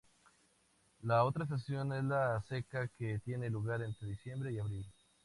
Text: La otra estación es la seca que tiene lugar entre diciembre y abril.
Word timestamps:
La 1.03 1.25
otra 1.25 1.43
estación 1.43 1.93
es 1.93 2.03
la 2.03 2.41
seca 2.49 2.87
que 2.97 3.19
tiene 3.19 3.51
lugar 3.51 3.83
entre 3.83 4.07
diciembre 4.09 4.51
y 4.51 4.57
abril. 4.57 4.91